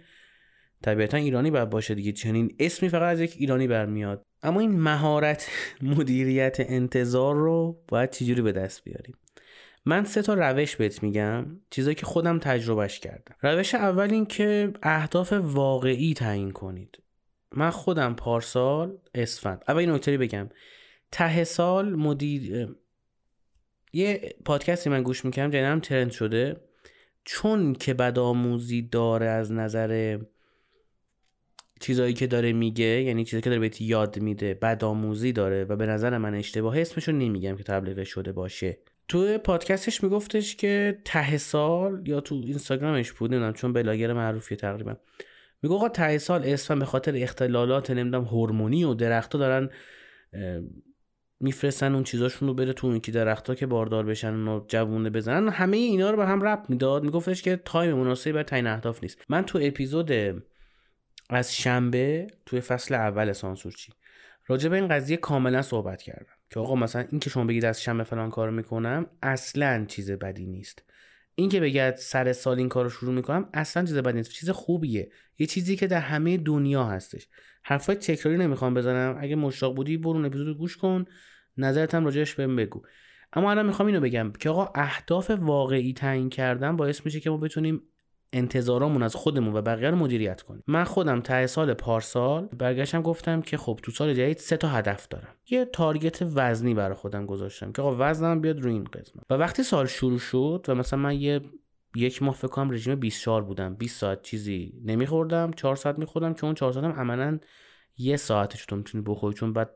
طبیعتا 0.83 1.17
ایرانی 1.17 1.51
باید 1.51 1.71
باشه 1.71 1.95
دیگه. 1.95 2.13
چنین 2.13 2.57
اسمی 2.59 2.89
فقط 2.89 3.13
از 3.13 3.21
یک 3.21 3.35
ایرانی 3.39 3.67
برمیاد. 3.67 4.23
اما 4.43 4.61
این 4.61 4.81
مهارت 4.81 5.49
مدیریت 5.97 6.57
انتظار 6.61 7.35
رو 7.35 7.85
باید 7.89 8.11
چجوری 8.11 8.43
به 8.43 8.53
دست 8.53 8.85
بیاریم؟ 8.85 9.15
من 9.85 10.05
سه 10.05 10.23
تا 10.23 10.35
روش 10.35 10.77
بهت 10.77 11.03
میگم 11.03 11.47
چیزایی 11.71 11.95
که 11.95 12.07
خودم 12.07 12.39
تجربهش 12.39 13.01
کردم. 13.01 13.35
روش 13.43 13.75
اول 13.75 14.11
این 14.11 14.27
که 14.27 14.73
اهداف 14.83 15.33
واقعی 15.33 16.15
تعیین 16.15 16.51
کنید. 16.51 16.99
من 17.53 17.71
خودم 17.71 18.15
پارسال 18.15 18.99
اسفند. 19.15 19.65
اول 19.69 19.79
این 19.79 19.91
نکته 19.91 20.19
بگم. 20.19 20.49
ته 21.13 21.45
سال 21.45 21.95
مدیر 21.95 22.69
یه 23.93 24.35
پادکستی 24.45 24.91
من 24.91 25.03
گوش 25.03 25.25
می‌کنم 25.25 25.51
جنم 25.51 25.81
ترند 25.81 26.11
شده. 26.11 26.57
چون 27.25 27.73
که 27.73 27.95
بدآموزی 27.95 28.83
داره 28.83 29.27
از 29.27 29.53
نظر 29.53 30.19
چیزایی 31.81 32.15
که 32.15 32.27
داره 32.27 32.53
میگه 32.53 32.85
یعنی 32.85 33.25
چیزایی 33.25 33.43
که 33.43 33.51
داره 33.51 33.61
بهت 33.61 33.81
یاد 33.81 34.19
میده 34.19 34.55
بدآموزی 34.55 35.33
داره 35.33 35.65
و 35.65 35.77
به 35.77 35.87
نظر 35.87 36.19
من 36.19 36.35
اشتباه 36.35 36.81
اسمشو 36.81 37.13
نمیگم 37.13 37.57
که 37.57 37.63
تبلیغ 37.63 38.05
شده 38.05 38.33
باشه. 38.33 38.79
تو 39.09 39.39
پادکستش 39.39 40.03
میگفتش 40.03 40.57
که 40.57 40.99
ته 41.05 41.39
سال 41.39 42.03
یا 42.09 42.21
تو 42.21 42.35
اینستاگرامش 42.35 43.13
بود 43.13 43.31
نمی‌دونم 43.31 43.53
چون 43.53 43.73
بلاگر 43.73 44.13
معروفیه 44.13 44.57
تقریبا. 44.57 44.97
میگه 45.63 45.75
آقا 45.75 45.89
ته 45.89 46.19
سال 46.19 46.45
اسفند 46.45 46.79
به 46.79 46.85
خاطر 46.85 47.13
اختلالات 47.17 47.91
نمی‌دونم 47.91 48.25
هورمونی 48.25 48.85
و 48.85 48.95
درختها 48.95 49.39
دارن 49.39 49.71
میفرستن 51.41 51.95
اون 51.95 52.05
چیزاشون 52.05 52.49
رو 52.49 52.55
بره 52.55 52.73
تو 52.73 52.87
اون 52.87 53.01
که 53.01 53.13
درختا 53.13 53.55
که 53.55 53.67
باردار 53.67 54.07
بشن 54.07 54.49
و 54.49 54.65
جوونه 54.69 55.11
بزنن. 55.11 55.49
همه 55.49 55.77
اینا 55.77 56.11
رو 56.11 56.17
به 56.17 56.27
هم 56.27 56.43
ربط 56.43 56.71
می‌داد. 56.71 57.05
میگفتش 57.05 57.43
که 57.43 57.61
time 57.65 57.97
مناسبی 57.97 58.33
برای 58.33 58.45
تعیین 58.45 58.67
اهداف 58.67 59.03
نیست. 59.03 59.19
من 59.29 59.45
تو 59.45 59.59
اپیزود 59.63 60.13
از 61.31 61.57
شنبه 61.57 62.27
توی 62.47 62.61
فصل 62.61 62.95
اول 62.95 63.33
سانسورچی 63.33 63.93
راجع 64.47 64.69
به 64.69 64.77
این 64.77 64.89
قضیه 64.89 65.17
کاملا 65.17 65.63
صحبت 65.63 66.03
کردم 66.03 66.33
که 66.51 66.61
آقا 66.61 66.75
مثلا 66.75 67.07
این 67.11 67.21
که 67.21 67.31
شما 67.31 67.45
بگید 67.45 67.65
از 67.65 67.83
شنبه 67.83 68.05
فلان 68.05 68.31
کارو 68.31 68.53
می‌کنم 68.53 69.07
اصلا 69.23 69.85
چیز 69.89 70.11
بدی 70.11 70.47
نیست. 70.47 70.83
این 71.41 71.51
که 71.51 71.61
بگید 71.61 71.97
سر 71.97 72.33
سال 72.33 72.59
این 72.59 72.69
کار 72.69 72.85
رو 72.85 72.91
شروع 72.91 73.15
می‌کنم 73.15 73.49
اصلا 73.55 73.85
چیز 73.85 73.97
بدی 73.97 74.17
نیست. 74.17 74.33
چیز 74.33 74.51
خوبیه. 74.51 75.11
یه 75.39 75.47
چیزی 75.47 75.77
که 75.77 75.87
در 75.87 76.01
همه 76.01 76.37
دنیا 76.37 76.85
هستش. 76.85 77.29
حرفای 77.63 77.97
تکراری 77.97 78.39
نمی‌خوام 78.39 78.75
بزنم. 78.75 79.17
اگه 79.21 79.37
مشتاق 79.37 79.77
بودی 79.77 79.97
برو 79.97 80.11
اون 80.11 80.25
اپیزود 80.25 80.59
گوش 80.59 80.77
کن. 80.77 81.05
نظرت 81.57 81.95
هم 81.95 82.05
راجعش 82.05 82.35
بهم 82.35 82.57
بگو. 82.57 82.83
اما 83.33 83.51
الان 83.51 83.67
می‌خوام 83.67 83.87
اینو 83.87 84.01
بگم 84.01 84.33
که 84.33 84.51
آقا 84.51 84.73
اهداف 84.75 85.31
واقعی 85.31 85.93
تعیین 85.93 86.29
کردن 86.29 86.77
باعث 86.77 87.05
میشه 87.05 87.21
که 87.21 87.31
ما 87.31 87.37
بتونیم 87.37 87.83
انتظارامون 88.33 89.03
از 89.03 89.15
خودمون 89.15 89.57
و 89.57 89.63
بقیه 89.63 89.91
رو 89.91 89.97
مدیریت 89.97 90.43
کنیم. 90.43 90.63
من 90.67 90.85
خودم 90.85 91.21
ته 91.21 91.47
سال 91.47 91.75
پارسال 91.75 92.47
برگشتم 92.59 93.03
گفتم 93.03 93.43
که 93.43 93.57
خب 93.57 93.81
تو 93.83 93.93
سال 93.93 94.15
جدید 94.15 94.39
سه 94.39 94.57
تا 94.57 94.69
هدف 94.69 95.09
دارم. 95.09 95.35
یه 95.51 95.65
تارگت 95.65 96.23
وزنی 96.23 96.75
برای 96.75 96.95
خودم 96.95 97.27
گذاشتم 97.27 97.73
که 97.73 97.83
آقا 97.83 97.97
وزنم 97.99 98.41
بیاد 98.41 98.61
روی 98.61 98.73
این 98.73 98.85
قسمت. 98.85 99.25
و 99.31 99.35
وقتی 99.35 99.63
سال 99.63 99.87
شروع 99.87 100.19
شد 100.19 100.65
و 100.69 100.75
مثلا 100.75 100.99
من 100.99 101.21
یه 101.21 101.41
یک 101.97 102.23
ماه 102.23 102.35
فکر 102.35 102.49
کنم 102.49 102.71
رژیم 102.71 102.95
24 102.95 103.43
بودم. 103.43 103.75
20 103.75 104.01
ساعت 104.01 104.23
چیزی 104.23 104.81
نمیخوردم. 104.85 105.51
4 105.53 105.77
ساعت 105.77 105.99
میخوردم 105.99 106.35
که 106.35 106.45
اون 106.45 106.55
4 106.55 106.73
ساعتم 106.73 106.93
عملا 106.93 107.39
یه 107.99 108.17
ساعتش 108.17 108.67
تو 108.67 108.77
می‌تونی 108.77 109.05
بخوری 109.07 109.35
چون 109.35 109.53
بعد 109.53 109.71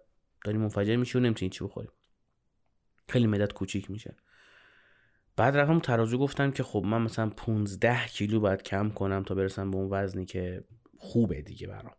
داری 0.45 0.59
منفجر 0.59 0.97
میشی 0.97 1.19
و 1.19 1.21
نمی‌تونی 1.21 1.51
چی 1.51 1.65
بخوری. 1.65 1.89
خیلی 3.09 3.27
مدت 3.27 3.53
کوچیک 3.53 3.91
میشه. 3.91 4.17
بعد 5.37 5.57
رفتم 5.57 5.79
ترازو 5.79 6.19
گفتم 6.19 6.51
که 6.51 6.63
خب 6.63 6.83
من 6.87 7.03
مثلا 7.03 7.31
15 7.31 8.07
کیلو 8.07 8.41
باید 8.41 8.63
کم 8.63 8.91
کنم 8.91 9.23
تا 9.23 9.35
برسم 9.35 9.71
به 9.71 9.77
اون 9.77 9.89
وزنی 9.91 10.25
که 10.25 10.65
خوبه 10.99 11.43
دیگه 11.43 11.67
برام. 11.67 11.95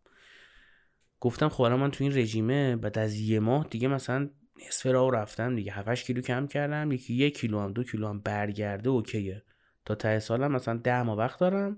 گفتم 1.19 1.49
خب 1.49 1.61
الان 1.61 1.79
من 1.79 1.91
تو 1.91 2.03
این 2.03 2.13
رژیمه 2.13 2.75
بعد 2.75 2.99
از 2.99 3.15
یه 3.15 3.39
ماه 3.39 3.67
دیگه 3.69 3.87
مثلا 3.87 4.29
نصف 4.67 4.85
راه 4.85 5.11
رفتم 5.11 5.55
دیگه. 5.55 5.71
7 5.71 6.03
کیلو 6.03 6.21
کم 6.21 6.47
کردم 6.47 6.91
یکی 6.91 7.13
یک 7.13 7.37
کیلو 7.37 7.59
هم 7.59 7.73
دو 7.73 7.83
کیلو 7.83 8.07
هم 8.07 8.19
برگرده 8.19 8.89
اوکیه. 8.89 9.43
تا 9.85 9.95
ته 9.95 10.19
سالم 10.19 10.51
مثلا 10.51 10.77
ده 10.77 11.03
ماه 11.03 11.17
وقت 11.17 11.39
دارم 11.39 11.77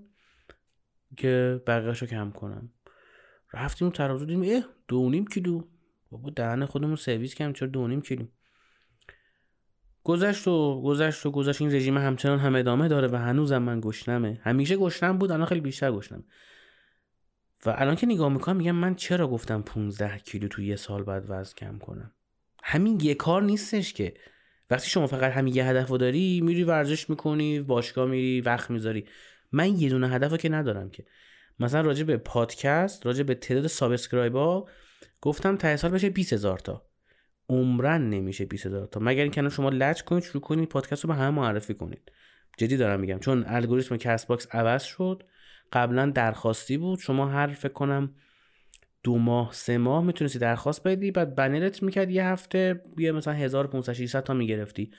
که 1.16 1.62
بقیهشو 1.66 2.06
کم 2.06 2.30
کنم. 2.30 2.72
رفتیم 3.52 3.90
ترازو 3.90 4.24
دیدیم 4.24 4.56
اه 4.56 4.68
دو 4.88 5.10
نیم 5.10 5.26
کیلو. 5.26 5.62
بابا 6.10 6.30
دهن 6.30 6.64
خودمون 6.64 6.96
سرویس 6.96 7.34
کردیم 7.34 7.52
چرا 7.52 7.68
دو 7.68 7.88
نیم 7.88 8.00
کیلو؟ 8.00 8.26
گذشت 10.08 10.48
و 10.48 10.82
گذشت 10.82 11.26
و 11.26 11.30
گذشت. 11.30 11.60
این 11.60 11.74
رژیم 11.74 11.98
همچنان 11.98 12.38
هم 12.38 12.54
ادامه 12.54 12.88
داره 12.88 13.08
و 13.08 13.16
هنوزم 13.16 13.58
من 13.58 13.80
گشنمه. 13.80 14.40
همیشه 14.42 14.76
گشنم 14.76 15.18
بود 15.18 15.32
الان 15.32 15.46
خیلی 15.46 15.60
بیشتر 15.60 15.92
گشنم. 15.92 16.24
و 17.66 17.74
الان 17.76 17.96
که 17.96 18.06
نگاه 18.06 18.32
می‌کنم 18.32 18.56
میگم 18.56 18.74
من 18.74 18.94
چرا 18.94 19.28
گفتم 19.28 19.62
15 19.62 20.18
کیلو 20.18 20.48
تو 20.48 20.62
یه 20.62 20.76
سال 20.76 21.02
بعد 21.02 21.24
وزن 21.28 21.54
کم 21.56 21.78
کنم؟ 21.78 22.12
همین 22.62 23.00
یه 23.00 23.14
کار 23.14 23.42
نیستش 23.42 23.92
که. 23.92 24.14
وقتی 24.70 24.90
شما 24.90 25.06
فقط 25.06 25.32
همین 25.32 25.54
یه 25.54 25.64
هدف 25.64 25.90
داری 25.90 26.40
میری 26.40 26.64
ورزش 26.64 27.10
می‌کنی 27.10 27.60
باشگاه 27.60 28.06
میری 28.06 28.40
وقت 28.40 28.70
می‌ذاری. 28.70 29.06
من 29.52 29.80
یه 29.80 29.88
دونه 29.88 30.08
هدف 30.08 30.36
که 30.36 30.48
ندارم 30.48 30.90
که. 30.90 31.04
مثلا 31.60 31.80
راجع 31.80 32.04
به 32.04 32.16
پادکست 32.16 33.06
راجع 33.06 33.22
به 33.22 33.34
تعداد 33.34 33.66
subscribe 33.66 34.36
ها 34.36 34.68
گفتم 35.20 35.56
ته 35.56 35.76
سال 35.76 35.90
بشه 35.90 36.10
20 36.10 36.32
هزار 36.32 36.58
تا. 36.58 36.87
عمراً 37.48 38.10
نمیشه 38.10 38.44
20 38.44 38.66
هزار 38.66 38.86
تا 38.86 39.00
مگر 39.00 39.22
اینکه 39.22 39.48
شما 39.48 39.68
لج 39.68 40.00
کنید 40.00 40.24
شروع 40.24 40.42
کنید 40.42 40.68
پادکست 40.68 41.04
رو 41.04 41.08
به 41.08 41.14
همه 41.14 41.30
معرفی 41.30 41.74
کنید. 41.74 42.12
جدی 42.58 42.76
دارم 42.76 43.00
میگم 43.00 43.18
چون 43.18 43.44
الگوریتم 43.46 43.96
کست 43.96 44.26
باکس 44.26 44.46
عوض 44.54 44.82
شد. 44.82 45.22
قبلا 45.72 46.06
درخواستی 46.06 46.76
بود. 46.76 46.98
شما 46.98 47.28
هر 47.28 47.46
فکر 47.46 47.72
کنم 47.72 48.14
دو 49.02 49.18
ماه 49.18 49.52
سه 49.52 49.78
ماه 49.78 50.04
می‌تونستی 50.04 50.38
درخواست 50.38 50.82
بدی. 50.88 51.10
بعد 51.10 51.34
بنرت 51.34 51.82
می‌کرد 51.82 52.10
یه 52.10 52.24
هفته 52.24 52.82
یه 52.98 53.12
مثلا 53.12 53.34
1500 53.34 53.92
600 53.92 54.22
تا 54.22 54.34
می‌گرفتی. 54.34 54.90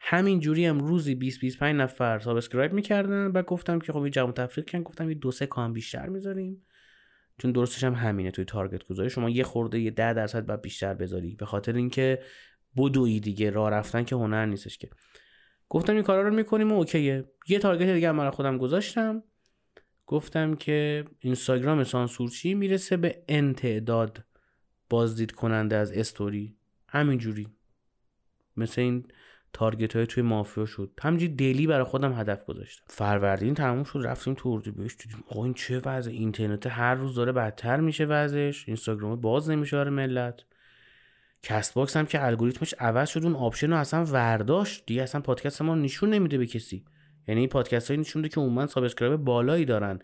همین 0.00 0.40
جوری 0.40 0.66
هم 0.66 0.78
روزی 0.78 1.14
20 1.14 1.40
25 1.40 1.76
نفر 1.76 2.18
subscribe 2.18 2.72
می‌کردن. 2.72 3.32
بعد 3.32 3.44
گفتم 3.44 3.78
که 3.78 3.92
خب 3.92 3.98
این 3.98 4.10
جمع 4.10 4.32
تفریق 4.32 4.70
کن 4.70 4.82
گفتم 4.82 5.08
یه 5.08 5.14
دو 5.14 5.30
سه 5.30 5.46
K 5.46 5.55
هم 5.55 5.72
بیشتر 5.72 6.08
می‌ذاریم. 6.08 6.62
چون 7.38 7.52
درستش 7.52 7.84
هم 7.84 7.94
همینه 7.94 8.30
توی 8.30 8.44
target 8.44 8.84
گذاری. 8.84 9.10
شما 9.10 9.30
یه 9.30 9.44
خورده 9.44 9.80
یه 9.80 9.90
10 9.90 10.12
درصد 10.12 10.46
باید 10.46 10.62
بیشتر 10.62 10.94
بذاری. 10.94 11.36
به 11.36 11.46
خاطر 11.46 11.72
اینکه 11.72 12.22
بدوی 12.76 13.20
دیگه 13.20 13.50
راه 13.50 13.70
رفتن 13.70 14.04
که 14.04 14.14
هنر 14.16 14.46
نیستش 14.46 14.78
که. 14.78 14.90
گفتم 15.68 15.94
این 15.94 16.02
کارا 16.02 16.28
رو 16.28 16.34
می‌کنیم 16.34 16.72
و 16.72 16.74
OK 16.74 16.99
ه. 16.99 17.24
یه 17.48 17.58
target 17.58 17.88
دیگه 17.88 18.08
هم 18.08 18.16
برای 18.16 18.30
خودم 18.30 18.58
گذاشتم. 18.58 19.22
گفتم 20.06 20.54
که 20.54 21.04
اینستاگرام 21.18 21.84
سانسورچی 21.84 22.54
می‌رسه 22.54 22.96
به 22.96 23.24
ان 23.28 23.47
تعداد 23.47 24.24
بازدید 24.90 25.32
کننده 25.32 25.76
از 25.76 25.92
استوری. 25.92 26.56
همینجوری. 26.88 27.48
مثل 28.56 28.80
این 28.80 29.06
target 29.54 29.96
های 29.96 30.06
توی 30.06 30.22
مافیا 30.22 30.66
شد. 30.66 30.90
همینجوری 31.02 31.34
دلی 31.34 31.66
برای 31.66 31.84
خودم 31.84 32.12
هدف 32.12 32.44
گذاشتم. 32.44 32.82
فروردین 32.86 33.54
تموم 33.54 33.84
شد 33.84 34.00
رفتیم 34.04 34.34
تو 34.34 34.48
اردیبهشت 34.48 35.02
دیدیم. 35.02 35.24
آقا 35.28 35.44
این 35.44 35.54
چه 35.54 35.80
وضع؟ 35.84 36.10
اینترنت 36.10 36.66
هر 36.66 36.94
روز 36.94 37.14
داره 37.14 37.32
بدتر 37.32 37.80
میشه 37.80 38.04
وضعش. 38.04 38.64
اینستاگرام 38.66 39.20
باز 39.20 39.50
نمیشه 39.50 39.76
برای 39.76 39.90
ملت. 39.90 40.40
کست 41.42 41.74
باکس 41.74 41.96
هم 41.96 42.06
که 42.06 42.26
الگوریتمش 42.26 42.74
عوض 42.78 43.08
شد 43.08 43.24
اون 43.24 43.34
option 43.34 43.70
رو 43.70 43.76
اصلا 43.76 44.04
ورداشت. 44.04 44.86
دیگه 44.86 45.02
اصلا 45.02 45.20
پادکست 45.20 45.62
ما 45.62 45.74
نشون 45.74 46.10
نمیده 46.10 46.38
به 46.38 46.46
کسی. 46.46 46.84
یعنی 47.28 47.40
این 47.40 47.48
پادکست 47.48 47.90
هایی 47.90 48.00
نشون 48.00 48.28
که 48.28 48.40
عموما 48.40 48.66
subscribe 48.66 49.16
بالایی 49.16 49.64
دارن. 49.64 49.98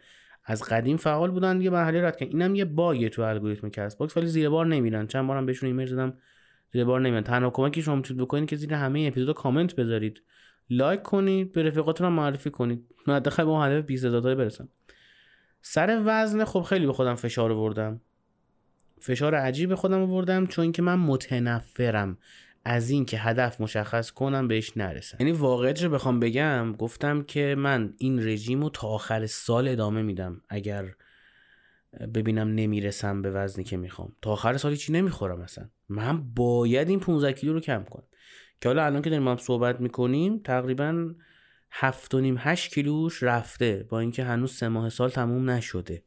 از 0.45 0.63
قدیم 0.63 0.97
فعال 0.97 1.31
بودن 1.31 1.59
دیگه 1.59 1.71
مرحله 1.71 2.03
رد 2.03 2.17
کردن. 2.17 2.33
اینم 2.33 2.55
یه 2.55 2.65
باگه 2.65 3.09
تو 3.09 3.23
الگوریتم 3.23 3.69
کست 3.69 3.99
باکس 3.99 4.17
ولی 4.17 4.27
زیر 4.27 4.49
بار 4.49 4.67
نمیرن. 4.67 5.07
چند 5.07 5.27
بارم 5.27 5.47
بهشون 5.47 5.67
ایمیل 5.67 5.87
زدم. 5.87 6.19
زیر 6.73 6.85
بار 6.85 7.01
نمیرن 7.01 7.23
تنها 7.23 7.51
کمکی 7.51 7.83
شما 7.83 7.95
می‌تونید 7.95 8.23
بکنید 8.23 8.49
که 8.49 8.57
زیر 8.57 8.75
همه 8.75 9.05
اپیزود 9.09 9.35
کامنت 9.35 9.75
بذارید. 9.77 10.23
لایک 10.71 11.03
کنید 11.03 11.53
به 11.53 11.63
رفیقاتون 11.63 12.09
معرفی 12.09 12.51
کنید. 12.51 12.85
حداقل 13.07 13.45
به 13.45 13.53
هدف 13.53 13.85
20 13.85 14.05
هزار 14.05 14.35
برسم. 14.35 14.69
سر 15.63 16.03
وزن 16.07 16.45
خب 16.45 16.63
خیلی 16.63 16.87
به 16.87 16.93
خودم 16.93 17.15
فشار 17.15 17.53
آوردم. 17.53 18.01
فشار 18.99 19.35
عجیب 19.35 19.75
خودم 19.75 20.03
آوردم 20.03 20.47
چون 20.47 20.73
که 20.73 20.83
من 20.83 20.99
متنفرم. 20.99 22.19
از 22.65 22.91
این 22.91 23.05
که 23.05 23.19
هدف 23.19 23.61
مشخص 23.61 24.11
کنم 24.11 24.49
بهش 24.49 24.77
نرسم. 24.77 25.17
یعنی 25.21 25.33
واقعیت 25.33 25.83
رو 25.85 25.91
بخوام 25.91 26.21
بگم 26.21 26.73
گفتم 26.73 27.23
که 27.23 27.55
من 27.59 27.95
این 27.99 28.27
رژیم 28.27 28.63
رو 28.63 28.69
تا 28.69 28.89
آخر 28.89 29.27
سال 29.27 29.69
ادامه 29.69 30.03
میدم. 30.03 30.41
اگر 30.49 30.95
ببینم 32.15 32.49
نمی‌رسم 32.49 33.23
به 33.23 33.31
وزنی 33.31 33.65
که 33.65 33.77
می‌خوام. 33.77 34.13
تا 34.23 34.31
آخر 34.31 34.57
سال 34.57 34.77
چی 34.77 34.93
نمی‌خورم 34.93 35.41
مثلا 35.41 35.69
من 35.89 36.35
باید 36.35 36.89
این 36.89 37.01
15 37.01 37.33
کیلو 37.33 37.53
رو 37.53 37.61
کم 37.61 37.85
کنم. 37.85 38.07
که 38.61 38.69
حالا 38.69 38.85
الان 38.85 39.03
که 39.03 39.11
داریم 39.11 39.29
هم 39.29 39.37
صحبت 39.37 39.81
می‌کنیم 39.81 40.39
تقریبا 40.39 41.15
هفت 41.71 42.15
و 42.15 42.21
نیم 42.21 42.37
هشت 42.39 42.75
کیلوش 42.75 43.23
رفته 43.23 43.87
با 43.89 44.01
اینکه 44.01 44.25
هنوز 44.25 44.53
سه 44.53 44.69
ماه 44.69 44.89
سال 44.89 45.11
تموم 45.11 45.51
نشده. 45.51 46.03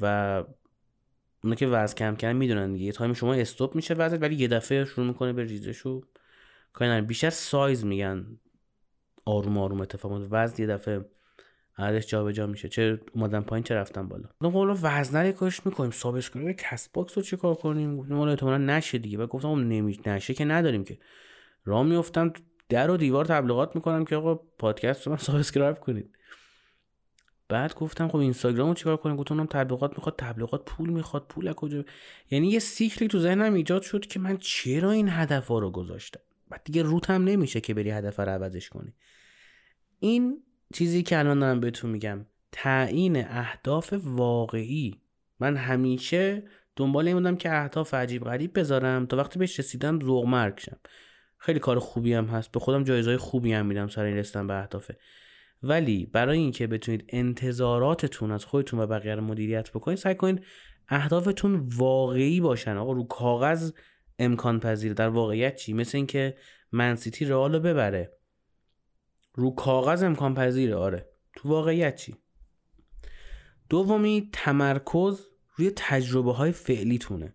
و 0.00 0.44
اونا 1.44 1.54
که 1.54 1.66
وزن 1.66 1.94
کم 1.94 2.16
کردن 2.16 2.36
می‌دونن 2.36 2.72
دیگه. 2.72 2.92
time 2.92 3.12
شما 3.12 3.34
stop 3.34 3.74
میشه 3.74 3.94
وزن 3.94 4.18
ولی 4.18 4.34
یه 4.34 4.48
دفعه 4.48 4.84
شروع 4.84 5.06
می‌کنه 5.06 5.32
به 5.32 5.44
ریزش 5.44 5.86
و 5.86 6.02
بیشتر 7.06 7.30
سایز 7.30 7.84
میگن 7.84 8.38
آروم 9.24 9.58
آروم 9.58 9.80
اتفاق 9.80 10.26
وزن 10.30 10.62
یه 10.62 10.66
دفعه 10.66 11.04
عددش 11.78 12.06
جابجا 12.06 12.46
میشه. 12.46 12.68
چه 12.68 13.00
اومدن 13.14 13.40
پایین 13.40 13.64
چه 13.64 13.74
رفتن 13.74 14.08
بالا. 14.08 14.28
گفتم 14.40 14.58
حالا 14.58 14.76
وزن 14.82 15.26
رو 15.26 15.32
کاریش 15.32 15.66
می‌کنیم. 15.66 15.90
subscribe 15.90 16.56
کست 16.56 16.92
باکس 16.92 17.18
رو 17.18 17.24
چیکار 17.24 17.54
کنیم؟ 17.54 17.96
گفتم 17.96 18.16
حالا 18.16 18.30
احتمالاً 18.30 18.58
نشه 18.58 18.98
دیگه. 18.98 19.18
و 19.18 19.26
گفتم 19.26 19.48
نمی 19.48 20.00
نشه 20.06 20.34
که 20.34 20.44
نداریم 20.44 20.84
که. 20.84 20.98
راه 21.64 21.82
میافتم 21.82 22.32
در 22.68 22.90
و 22.90 22.96
دیوار 22.96 23.24
تبلیغات 23.24 23.74
می‌کنم 23.74 24.04
که 24.04 24.16
آقا 24.16 24.34
پادکست 24.34 25.06
رو 25.06 25.12
من 25.12 25.18
subscribe 25.28 25.78
کنید. 25.78 26.16
بعد 27.48 27.74
گفتم 27.74 28.08
خب 28.08 28.16
اینستاگرامو 28.16 28.74
چیکار 28.74 28.96
کنیم؟ 28.96 29.16
گفتم 29.16 29.46
تبلیغات 29.46 29.90
می‌خواد 29.90 30.14
تبلیغات 30.18 30.64
پول 30.64 30.90
می‌خواد. 30.90 31.26
پول 31.28 31.48
از 31.48 31.54
کجا؟ 31.54 31.84
یعنی 32.30 32.48
یه 32.48 32.58
سیکلی 32.58 33.08
تو 33.08 33.18
ذهنم 33.18 33.54
ایجاد 33.54 33.82
شد 33.82 34.06
که 34.06 34.20
من 34.20 34.36
چرا 34.36 34.90
این 34.90 35.08
هدف 35.08 35.48
ها 35.48 35.58
رو 35.58 35.70
گذاشتم؟ 35.70 36.20
بعد 36.50 36.60
دیگه 36.64 36.82
روت 36.82 37.10
هم 37.10 37.24
نمیشه 37.24 37.60
که 37.60 37.74
بری 37.74 37.90
هدف 37.90 38.20
رو 38.20 38.28
عوضش 38.28 38.68
کنی. 38.68 38.92
این 39.98 40.42
چیزی 40.74 41.02
که 41.02 41.18
الان 41.18 41.38
دارم 41.38 41.60
بهتون 41.60 41.90
میگم 41.90 42.26
تعیین 42.52 43.16
اهداف 43.16 43.94
واقعی. 44.02 45.00
من 45.40 45.56
همیشه 45.56 46.42
دنبال 46.76 47.06
این 47.06 47.16
بودم 47.16 47.36
که 47.36 47.62
اهداف 47.62 47.94
عجیب 47.94 48.24
غریب 48.24 48.58
بذارم 48.58 49.06
تا 49.06 49.16
وقتی 49.16 49.38
بهش 49.38 49.58
رسیدم 49.58 50.00
ذوق 50.00 50.26
مرگ 50.26 50.60
شم. 50.60 50.76
خیلی 51.38 51.58
کار 51.58 51.78
خوبی 51.78 52.14
هم 52.14 52.24
هست. 52.24 52.52
به 52.52 52.60
خودم 52.60 52.84
جایزهای 52.84 53.16
خوبی 53.16 53.52
هم 53.52 53.66
میدم 53.66 53.88
سر 53.88 54.04
این 54.04 54.16
رسیدن 54.16 54.46
به 54.46 54.54
اهدافه. 54.54 54.96
ولی 55.62 56.06
برای 56.06 56.38
اینکه 56.38 56.66
بتونید 56.66 57.04
انتظاراتتون 57.08 58.30
از 58.30 58.44
خودتون 58.44 58.80
و 58.80 58.86
بقیه 58.86 59.14
رو 59.14 59.24
مدیریت 59.24 59.70
بکنید 59.70 59.98
سعی 59.98 60.14
کنید 60.14 60.44
اهدافتون 60.88 61.68
واقعی 61.76 62.40
باشن. 62.40 62.76
آقا 62.76 62.92
رو 62.92 63.04
کاغذ 63.04 63.72
امکان 64.18 64.60
پذیر 64.60 64.92
در 64.92 65.08
واقعیت 65.08 65.56
چی؟ 65.56 65.72
مثل 65.72 65.98
اینکه 65.98 66.36
منسیتی 66.72 67.24
رئال 67.24 67.54
رو 67.54 67.60
ببره. 67.60 68.19
رو 69.34 69.54
کاغذ 69.54 70.02
امکان 70.02 70.34
پذیره 70.34 70.74
آره. 70.74 71.08
تو 71.36 71.48
واقعیت 71.48 71.96
چی؟ 71.96 72.16
دومی 73.68 74.30
تمرکز 74.32 75.26
روی 75.56 75.72
تجربه 75.76 76.32
های 76.32 76.52
فعلیتونه. 76.52 77.34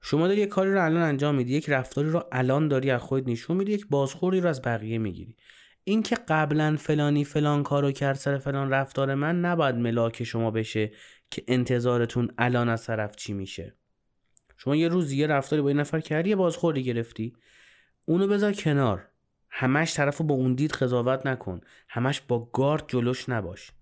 شما 0.00 0.28
داری 0.28 0.40
یک 0.40 0.48
کاری 0.48 0.72
رو 0.72 0.84
الان 0.84 1.02
انجام 1.02 1.34
میدی 1.34 1.56
یک 1.56 1.70
رفتاری 1.70 2.10
رو 2.10 2.24
الان 2.32 2.68
داری 2.68 2.90
از 2.90 3.00
خودت 3.00 3.28
نشون 3.28 3.56
میدی 3.56 3.72
یک 3.72 3.86
بازخوری 3.90 4.40
رو 4.40 4.48
از 4.48 4.62
بقیه 4.62 4.98
می‌گیری. 4.98 5.36
اینکه 5.84 6.16
قبلا 6.28 6.76
فلانی 6.76 7.24
فلان 7.24 7.62
کارو 7.62 7.92
کرد 7.92 8.16
سر 8.16 8.38
فلان 8.38 8.70
رفتار 8.70 9.14
من 9.14 9.40
نباید 9.40 9.74
ملاک 9.74 10.24
شما 10.24 10.50
بشه 10.50 10.92
که 11.30 11.44
انتظارتون 11.48 12.30
الان 12.38 12.68
از 12.68 12.86
طرف 12.86 13.16
چی 13.16 13.32
میشه. 13.32 13.76
شما 14.56 14.76
یه 14.76 14.88
روز 14.88 15.12
یه 15.12 15.26
رفتاری 15.26 15.62
با 15.62 15.68
این 15.68 15.80
نفر 15.80 16.00
کردی 16.00 16.30
یه 16.30 16.36
بازخوری 16.36 16.84
گرفتی. 16.84 17.32
اونو 18.06 18.26
بذار 18.26 18.52
کنار. 18.52 19.09
همش 19.50 19.94
طرف 19.94 20.20
با 20.20 20.34
اون 20.34 20.54
دید 20.54 20.72
قضاوت 20.72 21.26
نکن. 21.26 21.60
همش 21.88 22.20
با 22.20 22.50
گارد 22.52 22.84
جلوش 22.88 23.28
نباش. 23.28 23.72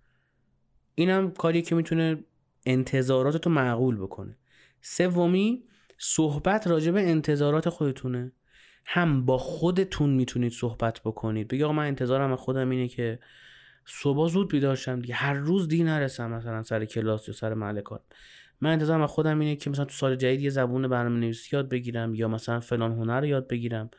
اینم 0.95 1.31
کاری 1.31 1.63
که 1.63 1.75
می‌تونه 1.75 2.25
انتظاراتتو 2.67 3.51
معقول 3.51 3.97
بکنه. 3.97 4.37
سومی 4.81 5.65
صحبت 5.99 6.67
راجع 6.67 6.91
به 6.91 7.11
انتظارات 7.11 7.69
خودتونه. 7.69 8.33
هم 8.87 9.27
با 9.27 9.39
خودتون 9.39 10.11
می‌تونید 10.11 10.53
صحبت 10.53 11.01
بکنید. 11.01 11.49
بگی 11.49 11.65
آقا 11.65 11.73
من 11.73 11.87
انتظارم 11.87 12.33
از 12.33 12.39
خودم 12.39 12.71
اینه 12.71 12.89
که 12.89 13.19
صبح 13.87 14.29
زود 14.29 14.51
بیدار 14.51 14.77
شم 14.77 15.01
دیگه. 15.01 15.15
هر 15.15 15.35
روز 15.35 15.69
دی 15.69 15.85
نرسم 15.85 16.31
مثلا 16.31 16.63
سر 16.63 16.85
کلاس 16.85 17.29
یا 17.29 17.35
سر 17.35 17.55
محل 17.55 17.81
کار. 17.81 18.01
من 18.61 18.73
انتظارم 18.73 19.03
از 19.03 19.11
خودم 19.11 19.39
اینه 19.39 19.57
که 19.57 19.71
مثلا 19.71 19.85
تو 19.85 19.91
سال 19.91 20.17
جدید 20.17 20.41
یه 20.41 20.51
زبون 20.51 20.89
برنامه 20.89 21.21
نویسی 21.21 21.57
یاد 21.57 21.69
بگیرم 21.69 22.15
یا 22.15 22.29
مثلا 22.29 22.61
فلان 22.61 22.93
هنر 22.93 23.21
رو 23.21 23.27
یاد 23.27 23.49
بگیرم. 23.49 23.91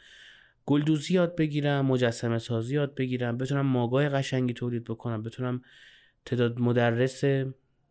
گلدوزی 0.69 1.13
یاد 1.13 1.35
بگیرم 1.35 1.85
مجسمه 1.85 2.39
سازی 2.39 2.75
یاد 2.75 2.95
بگیرم 2.95 3.37
بتونم 3.37 3.65
ماگای 3.65 4.09
قشنگی 4.09 4.53
تولید 4.53 4.83
بکنم 4.83 5.23
بتونم 5.23 5.61
تعداد 6.25 6.59
مدرس 6.59 7.23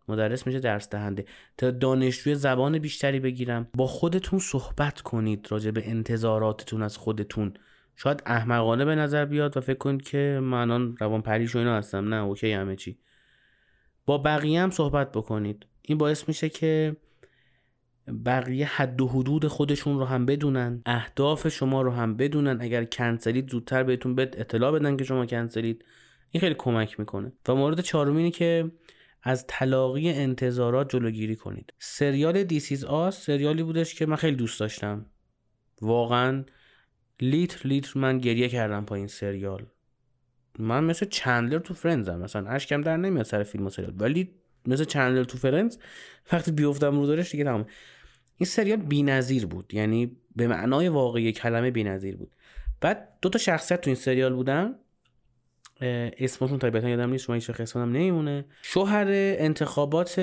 مدرس 0.08 0.46
میشه 0.46 0.60
درس 0.60 0.88
دهنده 0.88 1.24
تا 1.56 1.70
دانشجوی 1.70 2.34
زبان 2.34 2.78
بیشتری 2.78 3.20
بگیرم. 3.20 3.68
با 3.74 3.86
خودتون 3.86 4.38
صحبت 4.38 5.00
کنید 5.00 5.46
راجع 5.50 5.70
به 5.70 5.88
انتظاراتتون 5.88 6.82
از 6.82 6.96
خودتون. 6.96 7.54
شاید 7.96 8.22
احمقانه 8.26 8.84
به 8.84 8.94
نظر 8.94 9.24
بیاد 9.24 9.56
و 9.56 9.60
فکر 9.60 9.78
کنید 9.78 10.02
که 10.02 10.40
من 10.42 10.96
روان 10.96 11.22
پریش 11.22 11.54
و 11.54 11.58
اینا 11.58 11.76
هستم. 11.76 12.14
نه 12.14 12.22
اوکی 12.22 12.52
همه 12.52 12.76
چی. 12.76 12.98
با 14.06 14.18
بقیه 14.18 14.62
هم 14.62 14.70
صحبت 14.70 15.12
بکنید. 15.12 15.66
این 15.82 15.98
باعث 15.98 16.28
میشه 16.28 16.48
که 16.48 16.96
بقیه 18.26 18.66
حد 18.66 19.00
و 19.00 19.08
حدود 19.08 19.46
خودشون 19.46 19.98
رو 19.98 20.04
هم 20.04 20.26
بدونن 20.26 20.82
اهداف 20.86 21.48
شما 21.48 21.82
رو 21.82 21.90
هم 21.90 22.16
بدونن. 22.16 22.58
اگر 22.60 22.84
کنسلید 22.84 23.50
زودتر 23.50 23.82
بهتون 23.82 24.14
بد 24.14 24.40
اطلاع 24.40 24.72
بدن 24.72 24.96
که 24.96 25.04
شما 25.04 25.26
کنسلید. 25.26 25.84
این 26.30 26.40
خیلی 26.40 26.54
کمک 26.58 27.00
می‌کنه. 27.00 27.32
و 27.48 27.54
مورد 27.54 27.80
چهارم 27.80 28.30
که 28.30 28.70
از 29.22 29.44
تلاقی 29.48 30.10
انتظارات 30.10 30.90
جلوگیری 30.90 31.36
کنید. 31.36 31.72
سریال 31.78 32.44
دیسیز 32.44 32.84
آس 32.84 33.26
سریالی 33.26 33.62
بودش 33.62 33.94
که 33.94 34.06
من 34.06 34.16
خیلی 34.16 34.36
دوست 34.36 34.60
داشتم. 34.60 35.06
واقعا 35.82 36.44
لیتر 37.20 37.68
لیتر 37.68 38.00
من 38.00 38.18
گریه 38.18 38.48
کردم 38.48 38.84
پا 38.84 38.94
این 38.94 39.06
سریال. 39.06 39.66
من 40.58 40.84
مثل 40.84 41.06
چندلر 41.06 41.58
تو 41.58 41.74
فرنزم 41.74 42.18
مثلا 42.18 42.48
اشکم 42.48 42.80
در 42.80 42.96
نمیاد 42.96 43.24
سر 43.24 43.42
فیلم 43.42 43.66
و 43.66 43.70
سریال. 43.70 43.94
ولی 43.96 44.30
مثل 44.66 44.84
چندلر 44.84 45.24
تو 45.24 45.38
فرنز 45.38 45.76
وقتی 46.32 46.52
بیفتم 46.52 47.00
رو 47.00 47.06
دارش 47.06 47.30
دیگه 47.30 47.44
تمام 47.44 47.66
این 48.38 48.46
سریال 48.46 48.78
بی‌نظیر 48.78 49.46
بود. 49.46 49.74
یعنی 49.74 50.16
به 50.36 50.46
معنای 50.46 50.88
واقعی 50.88 51.32
کلمه 51.32 51.70
بی‌نظیر 51.70 52.16
بود. 52.16 52.30
بعد 52.80 53.08
دو 53.22 53.28
تا 53.28 53.38
شخصیت 53.38 53.80
تو 53.80 53.90
این 53.90 53.94
سریال 53.94 54.34
بودن. 54.34 54.74
اسمشون 55.80 56.58
طبیعتا 56.58 56.88
یادم 56.88 57.10
نیست 57.10 57.24
شما 57.24 57.34
هیچ 57.34 57.50
اسمم 57.50 57.92
نمیمونه. 57.92 58.44
شوهر 58.62 59.06
انتخابات 59.10 60.20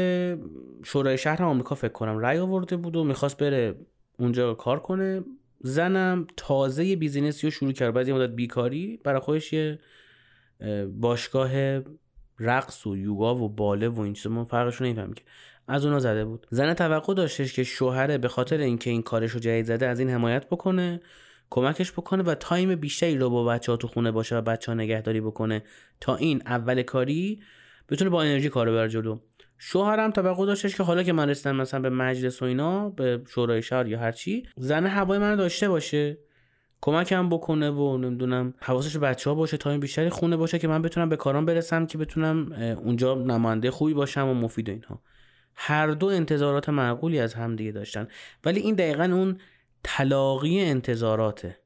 شورای 0.84 1.17
شهر 1.17 1.43
آمریکا 1.43 1.75
فکر 1.75 1.91
کنم 1.91 2.17
رأی 2.17 2.38
آورده 2.38 2.77
بود 2.77 2.95
و 2.95 3.03
می‌خواست 3.03 3.38
بره 3.38 3.75
اونجا 4.19 4.53
کار 4.53 4.79
کنه. 4.79 5.24
زنم 5.62 6.27
تازه 6.38 6.95
business 6.96 7.42
ی 7.42 7.48
رو 7.48 7.51
شروع 7.51 7.72
کرد. 7.72 7.93
بعد 7.93 8.10
مدت 8.10 8.29
بیکاری. 8.36 9.00
برای 9.03 9.19
خودش 9.19 9.53
یه 9.53 9.79
باشگاه 11.00 11.51
رقص 12.39 12.88
و 12.88 12.98
یوگا 12.98 13.36
و 13.36 13.50
باله 13.50 13.89
و 13.89 14.00
این 14.00 14.13
چیزا. 14.13 14.29
من 14.29 14.43
فرقش 14.43 14.81
نمیفهم 14.81 15.13
که. 15.13 15.24
از 15.67 15.86
اونا 15.86 16.00
زده 16.00 16.25
بود. 16.25 16.48
زن 16.50 16.74
توقع 16.74 17.13
داشتش 17.13 17.53
که 17.53 17.63
شوهره 17.63 18.17
به 18.17 18.27
خاطر 18.27 18.57
اینکه 18.57 18.89
این 18.89 19.01
کارش 19.01 19.31
رو 19.31 19.39
جدید 19.39 19.65
زده 19.65 19.88
از 19.88 20.00
این 20.00 20.10
حمایت 20.10 20.50
بکنه 20.50 21.01
کمکش 21.50 21.91
بکنه 21.91 22.24
و 22.24 22.36
time 22.36 22.75
بیشتری 22.75 23.17
رو 23.17 23.29
با 23.29 23.45
بچه 23.45 23.72
ها 23.72 23.77
تو 23.77 23.88
خونه 23.88 24.12
باشه 24.12 24.38
و 24.38 24.41
بچه 24.41 24.72
ها 24.72 24.77
نگهداری 24.77 25.22
بکنه. 25.22 25.63
تا 26.01 26.15
این 26.15 26.41
اول 26.45 26.81
کاری 26.81 27.41
بتونه 27.89 28.10
با 28.10 28.24
انرژی 28.24 28.50
کارو 28.50 28.74
ببره 28.74 28.88
جلو. 28.88 29.19
شوهرم 29.57 30.12
توقع 30.12 30.45
داشتش 30.45 30.75
که 30.75 30.84
حالا 30.84 31.03
که 31.03 31.13
من 31.13 31.29
رسیدم 31.29 31.55
مثلا 31.55 31.79
به 31.79 31.89
مجلس 31.89 32.41
و 32.41 32.45
اینا 32.45 32.89
به 32.89 33.22
شورای 33.27 33.62
شهر 33.62 33.88
یا 33.88 34.00
هرچی 34.00 34.43
زن 34.57 34.86
هوای 34.86 35.19
من 35.19 35.36
داشته 35.36 35.69
باشه 35.69 36.17
کمکم 36.81 37.29
بکنه 37.29 37.69
و 37.69 37.98
نمی‌دونم 37.98 38.53
حواسش 38.60 38.98
بچه 38.98 39.29
ها 39.29 39.36
باشه 39.36 39.57
تایم 39.57 39.79
بیشتری 39.79 40.10
خونه 40.10 40.38
باشه 40.38 40.60
که 40.60 40.67
من 40.67 40.81
بتونم 40.81 41.10
به 41.10 41.15
کارام 41.15 41.45
برسم 41.45 41.86
که 41.86 41.98
بتونم 41.98 42.51
اونجا 42.84 43.15
نماینده 43.15 43.72
خوبی 43.72 43.93
باشم 43.93 44.27
و 44.27 44.34
مفید 44.34 44.69
اینها. 44.69 45.01
هر 45.55 45.88
دو 45.88 46.05
انتظارات 46.07 46.69
معقولی 46.69 47.19
از 47.19 47.33
هم 47.33 47.55
دیگه 47.55 47.71
داشتن. 47.71 48.07
ولی 48.45 48.59
این 48.59 48.75
دقیقا 48.75 49.03
اون 49.03 49.38
تلاقی 49.83 50.59
انتظاراته. 50.59 51.57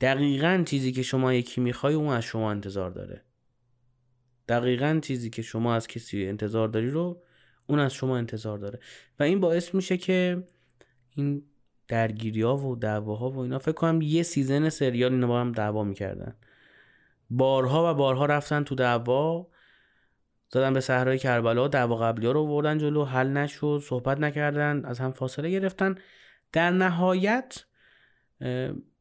دقیقا 0.00 0.62
چیزی 0.66 0.92
که 0.92 1.02
شما 1.02 1.34
یکی 1.34 1.60
می‌خوای 1.60 1.94
اون 1.94 2.08
از 2.08 2.24
شما 2.24 2.50
انتظار 2.50 2.90
داره. 2.90 3.24
دقیقا 4.48 5.00
چیزی 5.02 5.30
که 5.30 5.42
شما 5.42 5.74
از 5.74 5.86
کسی 5.86 6.26
انتظار 6.26 6.68
داری 6.68 6.90
رو 6.90 7.22
اون 7.66 7.78
از 7.78 7.94
شما 7.94 8.16
انتظار 8.18 8.58
داره. 8.58 8.78
و 9.18 9.22
این 9.22 9.40
باعث 9.40 9.74
میشه 9.74 9.96
که 9.96 10.46
این 11.16 11.42
درگیری 11.88 12.42
ها 12.42 12.56
و 12.56 12.76
دعواها 12.76 13.30
و 13.30 13.38
اینا 13.38 13.58
فکر 13.58 13.72
کنم 13.72 14.00
یه 14.02 14.22
سیزن 14.22 14.68
سریال 14.68 15.12
اینا 15.12 15.26
با 15.26 15.40
هم 15.40 15.52
دعوا 15.52 15.84
می‌کردن. 15.84 16.36
بارها 17.30 17.90
و 17.90 17.94
بارها 17.94 18.26
رفتن 18.26 18.64
تو 18.64 18.74
دعوا 18.74 19.48
زدن 20.52 20.72
به 20.72 20.80
صحرای 20.80 21.18
کربلا 21.18 21.68
دعوا 21.68 21.96
قبلی 21.96 22.26
ها 22.26 22.32
رو 22.32 22.46
بردن 22.46 22.78
جلو 22.78 23.04
حل 23.04 23.28
نشد 23.28 23.82
صحبت 23.84 24.20
نکردن 24.20 24.84
از 24.84 24.98
هم 24.98 25.12
فاصله 25.12 25.50
گرفتن. 25.50 25.94
در 26.52 26.70
نهایت 26.70 27.64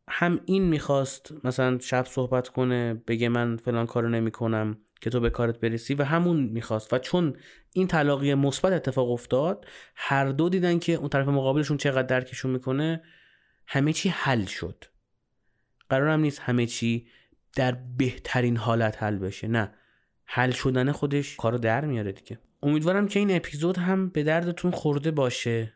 هم 0.07 0.41
این 0.45 0.63
می‌خواست 0.63 1.33
مثلا 1.43 1.79
شب 1.79 2.05
صحبت 2.05 2.49
کنه 2.49 2.93
بگه 2.93 3.29
من 3.29 3.57
فلان 3.57 3.85
کارو 3.85 4.09
نمی‌کنم 4.09 4.77
که 5.01 5.09
تو 5.09 5.19
به 5.19 5.29
کارت 5.29 5.59
برسی 5.59 5.93
و 5.93 6.03
همون 6.03 6.39
می‌خواست. 6.43 6.93
و 6.93 6.97
چون 6.97 7.37
این 7.73 7.87
طلاقی 7.87 8.33
مثبت 8.33 8.73
اتفاق 8.73 9.11
افتاد 9.11 9.65
هر 9.95 10.25
دو 10.25 10.49
دیدن 10.49 10.79
که 10.79 10.93
اون 10.93 11.09
طرف 11.09 11.27
مقابلشون 11.27 11.77
چقدر 11.77 12.07
درکشون 12.07 12.51
می‌کنه 12.51 13.03
همه 13.67 13.93
چی 13.93 14.09
حل 14.09 14.45
شد. 14.45 14.85
قرارم 15.89 16.19
نیست 16.19 16.39
همه 16.39 16.65
چی 16.65 17.07
در 17.55 17.77
بهترین 17.97 18.57
حالت 18.57 19.03
حل 19.03 19.17
بشه. 19.17 19.47
نه. 19.47 19.73
حل 20.31 20.51
شدن 20.51 20.91
خودش 20.91 21.35
کارو 21.35 21.57
در 21.57 21.85
میاره 21.85 22.11
دیگه. 22.11 22.39
امیدوارم 22.63 23.07
که 23.07 23.19
این 23.19 23.35
اپیزود 23.35 23.77
هم 23.77 24.09
به 24.09 24.23
دردتون 24.23 24.71
خورده 24.71 25.11
باشه 25.11 25.73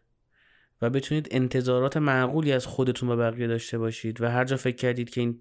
و 0.81 0.89
بتونید 0.89 1.27
انتظارات 1.31 1.97
معقولی 1.97 2.51
از 2.51 2.65
خودتون 2.65 3.09
و 3.09 3.15
بقیه 3.15 3.47
داشته 3.47 3.77
باشید 3.77 4.21
و 4.21 4.31
هر 4.31 4.45
جا 4.45 4.57
فکر 4.57 4.75
کردید 4.75 5.09
که 5.09 5.21
این 5.21 5.39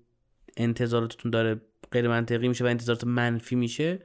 انتظاراتتون 0.57 1.31
داره 1.31 1.61
غیر 1.90 2.09
منطقی 2.09 2.48
میشه 2.48 2.64
و 2.64 2.66
انتظارات 2.66 3.05
منفی 3.05 3.57
میشه 3.57 3.98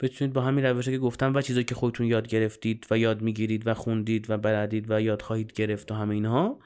بتونید 0.00 0.34
با 0.34 0.40
همین 0.40 0.64
روشه 0.64 0.90
که 0.90 0.98
گفتم 0.98 1.34
و 1.34 1.42
چیزایی 1.42 1.64
که 1.64 1.74
خودتون 1.74 2.06
یاد 2.06 2.28
گرفتید 2.28 2.86
و 2.90 2.98
یاد 2.98 3.22
می‌گیرید 3.22 3.66
و 3.66 3.74
خوندید 3.74 4.30
و 4.30 4.38
بلدید 4.38 4.90
و 4.90 5.00
یاد 5.00 5.22
خواهید 5.22 5.52
گرفت 5.52 5.92
و 5.92 5.94
همه 5.94 6.14
اینها 6.14 6.58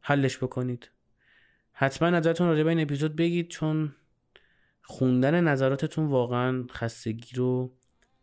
حلش 0.00 0.38
بکنید. 0.38 0.90
حتما 1.72 2.10
نظرتون 2.10 2.48
راجع 2.48 2.62
به 2.62 2.68
این 2.68 2.80
اپیزود 2.80 3.16
بگید 3.16 3.48
چون 3.48 3.92
خوندن 4.90 5.40
نظراتتون 5.44 6.06
واقعا 6.06 6.64
خستگی 6.72 7.36
رو 7.36 7.72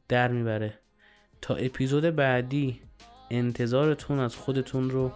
در 0.08 0.28
می‌بره. 0.28 0.80
تا 1.42 1.56
اپیزود 1.56 2.04
بعدی 2.04 2.82
انتظارتون 3.32 4.20
از 4.20 4.36
خودتون 4.36 4.90
رو 4.90 5.12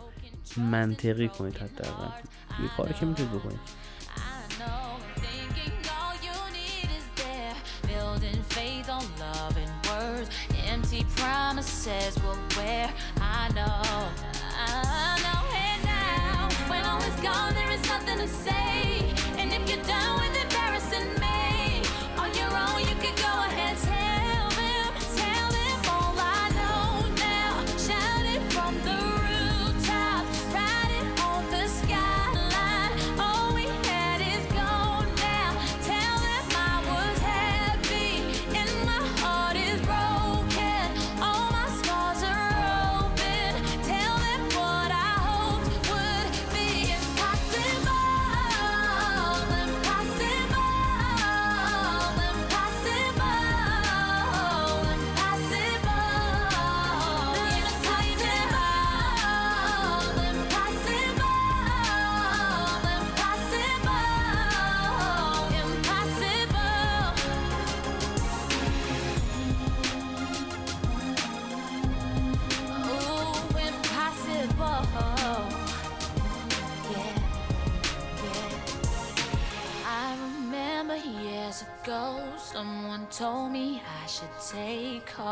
منطقی 0.57 1.27
کنید 1.27 1.57
حداقل. 1.57 2.19
یه 2.63 2.69
کاری 2.77 2.93
که 2.93 3.05
می‌تونید 3.05 3.31
بکنید. 3.31 3.59
Promises 11.21 12.15
will 12.23 12.41
wear. 12.57 12.87
I 13.39 13.43
know, 13.57 13.81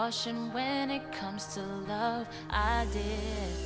caution 0.10 0.52
when 0.54 0.90
it 0.90 1.04
comes 1.12 1.54
to 1.54 1.62
love. 1.88 2.28
I 2.50 2.88
did. 2.92 3.60